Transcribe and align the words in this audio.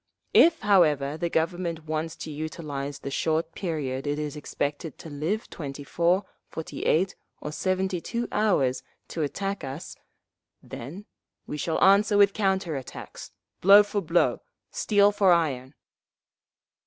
If, 0.33 0.61
however, 0.61 1.15
the 1.15 1.29
Government 1.29 1.85
wants 1.85 2.15
to 2.15 2.31
utilise 2.31 2.97
the 2.97 3.11
short 3.11 3.53
period 3.53 4.07
it 4.07 4.17
is 4.17 4.35
expected 4.35 4.97
to 4.97 5.11
live—twenty 5.11 5.83
four, 5.83 6.25
forty 6.49 6.81
eight, 6.85 7.15
or 7.39 7.51
seventy 7.51 8.01
two 8.01 8.27
hours—to 8.31 9.21
attack 9.21 9.63
us, 9.63 9.95
then 10.63 11.05
we 11.45 11.57
shall 11.57 11.77
answer 11.83 12.17
with 12.17 12.33
counter 12.33 12.75
attacks, 12.75 13.29
blow 13.61 13.83
for 13.83 14.01
blow, 14.01 14.41
steel 14.71 15.11
for 15.11 15.31
iron!" 15.31 15.75